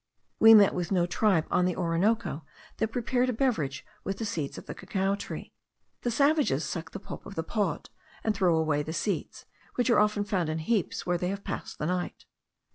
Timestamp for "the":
1.65-1.75, 4.17-4.25, 4.65-4.73, 6.01-6.09, 6.89-6.99, 7.35-7.43, 8.81-8.93, 11.77-11.85